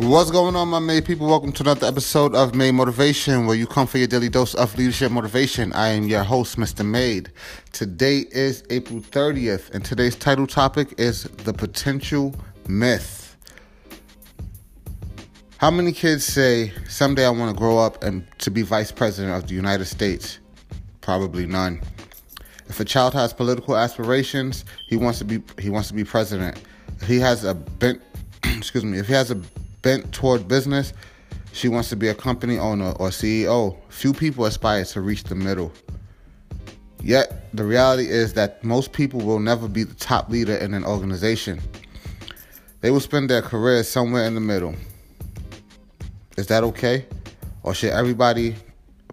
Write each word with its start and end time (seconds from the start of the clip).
What's 0.00 0.30
going 0.30 0.56
on, 0.56 0.68
my 0.68 0.78
Made 0.78 1.04
people? 1.04 1.26
Welcome 1.26 1.52
to 1.52 1.62
another 1.62 1.86
episode 1.86 2.34
of 2.34 2.54
Made 2.54 2.72
Motivation, 2.72 3.44
where 3.44 3.54
you 3.54 3.66
come 3.66 3.86
for 3.86 3.98
your 3.98 4.06
daily 4.06 4.30
dose 4.30 4.54
of 4.54 4.76
leadership 4.78 5.12
motivation. 5.12 5.74
I 5.74 5.88
am 5.88 6.04
your 6.04 6.24
host, 6.24 6.56
Mr. 6.56 6.86
Made. 6.86 7.30
Today 7.72 8.24
is 8.30 8.64
April 8.70 9.00
30th, 9.00 9.74
and 9.74 9.84
today's 9.84 10.16
title 10.16 10.46
topic 10.46 10.94
is 10.96 11.24
the 11.24 11.52
potential 11.52 12.34
myth. 12.66 13.36
How 15.58 15.70
many 15.70 15.92
kids 15.92 16.24
say, 16.24 16.72
Someday 16.88 17.26
I 17.26 17.30
want 17.30 17.54
to 17.54 17.58
grow 17.58 17.76
up 17.76 18.02
and 18.02 18.26
to 18.38 18.50
be 18.50 18.62
vice 18.62 18.90
president 18.90 19.36
of 19.36 19.50
the 19.50 19.54
United 19.54 19.84
States? 19.84 20.38
Probably 21.02 21.44
none. 21.44 21.78
If 22.70 22.80
a 22.80 22.86
child 22.86 23.12
has 23.12 23.34
political 23.34 23.76
aspirations, 23.76 24.64
he 24.88 24.96
wants 24.96 25.18
to 25.18 25.26
be 25.26 25.42
he 25.58 25.68
wants 25.68 25.88
to 25.88 25.94
be 25.94 26.04
president. 26.04 26.58
If 27.02 27.06
he 27.06 27.18
has 27.18 27.44
a 27.44 27.54
bent 27.54 28.00
excuse 28.44 28.84
me, 28.84 28.98
if 28.98 29.06
he 29.06 29.12
has 29.12 29.30
a 29.30 29.38
bent 29.82 30.12
toward 30.12 30.48
business, 30.48 30.92
she 31.52 31.68
wants 31.68 31.88
to 31.88 31.96
be 31.96 32.08
a 32.08 32.14
company 32.14 32.58
owner 32.58 32.92
or 32.92 33.08
CEO. 33.08 33.76
Few 33.88 34.12
people 34.12 34.44
aspire 34.44 34.84
to 34.84 35.00
reach 35.00 35.24
the 35.24 35.34
middle. 35.34 35.72
Yet, 37.02 37.54
the 37.54 37.64
reality 37.64 38.08
is 38.08 38.34
that 38.34 38.62
most 38.62 38.92
people 38.92 39.20
will 39.20 39.40
never 39.40 39.68
be 39.68 39.84
the 39.84 39.94
top 39.94 40.28
leader 40.28 40.54
in 40.54 40.74
an 40.74 40.84
organization. 40.84 41.60
They 42.82 42.90
will 42.90 43.00
spend 43.00 43.30
their 43.30 43.42
careers 43.42 43.88
somewhere 43.88 44.24
in 44.24 44.34
the 44.34 44.40
middle. 44.40 44.74
Is 46.36 46.46
that 46.48 46.62
okay? 46.64 47.06
Or 47.62 47.74
should 47.74 47.90
everybody 47.90 48.54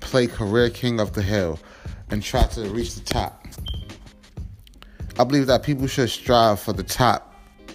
play 0.00 0.26
career 0.26 0.70
king 0.70 1.00
of 1.00 1.12
the 1.12 1.22
hill 1.22 1.58
and 2.10 2.22
try 2.22 2.44
to 2.44 2.68
reach 2.70 2.94
the 2.94 3.04
top? 3.04 3.46
I 5.18 5.24
believe 5.24 5.46
that 5.46 5.62
people 5.62 5.86
should 5.86 6.10
strive 6.10 6.60
for 6.60 6.72
the 6.72 6.82
top 6.82 7.29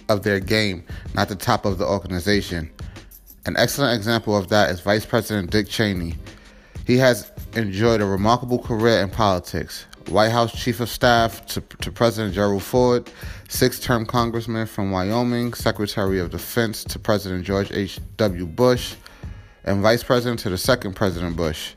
of 0.08 0.22
their 0.22 0.40
game, 0.40 0.84
not 1.14 1.28
the 1.28 1.36
top 1.36 1.64
of 1.64 1.78
the 1.78 1.86
organization. 1.86 2.70
An 3.46 3.56
excellent 3.56 3.96
example 3.96 4.36
of 4.36 4.48
that 4.48 4.70
is 4.70 4.80
Vice 4.80 5.06
President 5.06 5.50
Dick 5.50 5.68
Cheney. 5.68 6.14
He 6.86 6.96
has 6.98 7.30
enjoyed 7.54 8.00
a 8.00 8.06
remarkable 8.06 8.58
career 8.58 9.00
in 9.00 9.10
politics. 9.10 9.86
White 10.08 10.30
House 10.30 10.52
Chief 10.52 10.78
of 10.78 10.88
Staff 10.88 11.46
to, 11.46 11.60
to 11.60 11.90
President 11.90 12.32
Gerald 12.32 12.62
Ford, 12.62 13.10
six 13.48 13.80
term 13.80 14.06
congressman 14.06 14.66
from 14.66 14.92
Wyoming, 14.92 15.52
Secretary 15.52 16.20
of 16.20 16.30
Defense 16.30 16.84
to 16.84 16.98
President 16.98 17.44
George 17.44 17.72
H.W. 17.72 18.46
Bush, 18.46 18.94
and 19.64 19.82
Vice 19.82 20.04
President 20.04 20.38
to 20.40 20.50
the 20.50 20.58
second 20.58 20.94
President 20.94 21.36
Bush. 21.36 21.72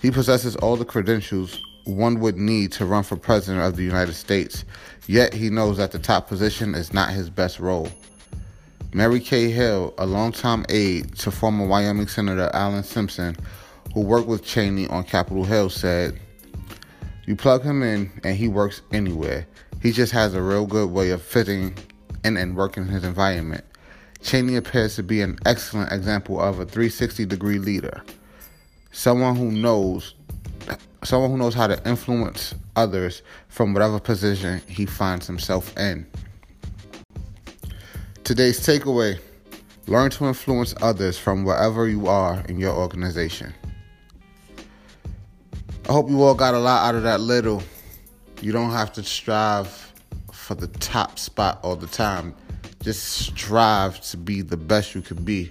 He 0.00 0.10
possesses 0.10 0.56
all 0.56 0.76
the 0.76 0.84
credentials 0.84 1.60
one 1.84 2.20
would 2.20 2.36
need 2.36 2.72
to 2.72 2.86
run 2.86 3.02
for 3.02 3.16
President 3.16 3.64
of 3.64 3.76
the 3.76 3.82
United 3.82 4.14
States, 4.14 4.64
yet 5.06 5.34
he 5.34 5.50
knows 5.50 5.78
that 5.78 5.92
the 5.92 5.98
top 5.98 6.28
position 6.28 6.74
is 6.74 6.92
not 6.92 7.10
his 7.10 7.28
best 7.30 7.58
role. 7.58 7.88
Mary 8.94 9.20
Kay 9.20 9.50
Hill, 9.50 9.94
a 9.98 10.06
longtime 10.06 10.66
aide 10.68 11.16
to 11.16 11.30
former 11.30 11.66
Wyoming 11.66 12.08
Senator 12.08 12.50
Alan 12.52 12.82
Simpson, 12.82 13.36
who 13.94 14.00
worked 14.02 14.28
with 14.28 14.44
Cheney 14.44 14.86
on 14.88 15.04
Capitol 15.04 15.44
Hill, 15.44 15.70
said, 15.70 16.20
You 17.26 17.34
plug 17.36 17.62
him 17.62 17.82
in 17.82 18.10
and 18.22 18.36
he 18.36 18.48
works 18.48 18.82
anywhere. 18.92 19.46
He 19.80 19.92
just 19.92 20.12
has 20.12 20.34
a 20.34 20.42
real 20.42 20.66
good 20.66 20.90
way 20.90 21.10
of 21.10 21.22
fitting 21.22 21.74
in 22.24 22.36
and 22.36 22.54
working 22.56 22.86
his 22.86 23.04
environment. 23.04 23.64
Cheney 24.20 24.56
appears 24.56 24.94
to 24.96 25.02
be 25.02 25.20
an 25.22 25.38
excellent 25.46 25.90
example 25.90 26.40
of 26.40 26.60
a 26.60 26.66
360 26.66 27.24
degree 27.26 27.58
leader. 27.58 28.02
Someone 28.92 29.36
who 29.36 29.50
knows 29.50 30.14
someone 31.04 31.30
who 31.30 31.36
knows 31.36 31.54
how 31.54 31.66
to 31.66 31.88
influence 31.88 32.54
others 32.76 33.22
from 33.48 33.72
whatever 33.72 33.98
position 33.98 34.60
he 34.66 34.86
finds 34.86 35.26
himself 35.26 35.76
in. 35.76 36.06
Today's 38.24 38.60
takeaway 38.60 39.18
learn 39.86 40.10
to 40.10 40.26
influence 40.26 40.74
others 40.80 41.18
from 41.18 41.44
wherever 41.44 41.88
you 41.88 42.06
are 42.06 42.40
in 42.48 42.58
your 42.58 42.74
organization. 42.74 43.52
I 45.88 45.92
hope 45.92 46.08
you 46.08 46.22
all 46.22 46.34
got 46.34 46.54
a 46.54 46.58
lot 46.58 46.86
out 46.86 46.94
of 46.94 47.02
that 47.02 47.20
little. 47.20 47.62
You 48.40 48.52
don't 48.52 48.70
have 48.70 48.92
to 48.92 49.02
strive 49.02 49.92
for 50.32 50.54
the 50.54 50.68
top 50.68 51.18
spot 51.18 51.58
all 51.62 51.74
the 51.74 51.88
time. 51.88 52.34
Just 52.82 53.04
strive 53.04 54.00
to 54.02 54.16
be 54.16 54.42
the 54.42 54.56
best 54.56 54.94
you 54.94 55.02
can 55.02 55.22
be 55.24 55.50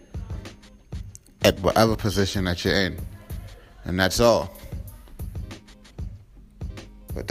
at 1.44 1.60
whatever 1.60 1.96
position 1.96 2.46
that 2.46 2.64
you're 2.64 2.74
in. 2.74 2.98
And 3.84 4.00
that's 4.00 4.20
all. 4.20 4.56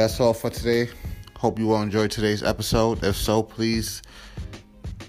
That's 0.00 0.16
all 0.18 0.32
for 0.32 0.48
today. 0.48 0.88
Hope 1.36 1.58
you 1.58 1.74
all 1.74 1.82
enjoyed 1.82 2.10
today's 2.10 2.42
episode. 2.42 3.04
If 3.04 3.16
so, 3.16 3.42
please 3.42 4.00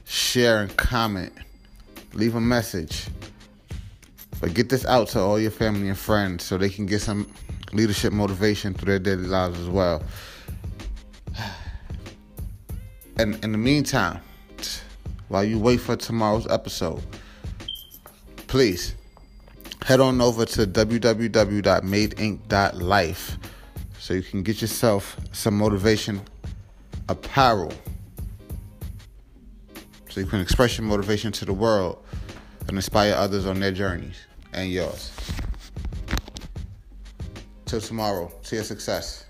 share 0.04 0.60
and 0.60 0.76
comment. 0.76 1.32
Leave 2.12 2.36
a 2.36 2.42
message. 2.42 3.08
But 4.42 4.54
get 4.54 4.68
this 4.68 4.86
out 4.86 5.08
to 5.10 5.22
all 5.22 5.40
your 5.40 5.50
family 5.50 5.88
and 5.88 5.98
friends 5.98 6.44
so 6.44 6.58
they 6.58 6.68
can 6.68 6.88
get 6.88 7.00
some 7.00 7.26
leadership 7.72 8.12
motivation 8.12 8.74
through 8.74 9.00
their 9.00 9.16
daily 9.16 9.30
lives 9.30 9.58
as 9.62 9.70
well. 9.70 10.04
And 13.16 13.42
in 13.46 13.54
the 13.54 13.58
meantime, 13.58 14.20
while 15.30 15.46
you 15.46 15.58
wait 15.58 15.80
for 15.80 15.96
tomorrow's 15.96 16.48
episode, 16.48 17.02
please 18.48 18.96
head 19.86 20.02
on 20.02 20.20
over 20.20 20.46
to 20.48 20.68
www.madeinc.life 20.68 23.38
so 24.02 24.16
you 24.16 24.24
can 24.24 24.42
get 24.42 24.62
yourself 24.62 25.16
some 25.32 25.56
motivation 25.56 26.20
apparel 27.08 27.72
so 30.10 30.20
you 30.20 30.26
can 30.26 30.40
express 30.40 30.76
your 30.80 30.88
motivation 30.88 31.32
to 31.32 31.46
the 31.46 31.54
world 31.54 32.04
and 32.68 32.72
inspire 32.72 33.14
others 33.14 33.46
on 33.46 33.60
their 33.60 33.72
journeys 33.72 34.16
and 34.54 34.72
yours. 34.72 35.12
Till 37.66 37.80
tomorrow, 37.80 38.34
to 38.46 38.56
your 38.56 38.64
success. 38.64 39.26